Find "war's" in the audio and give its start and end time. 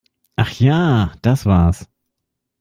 1.45-1.87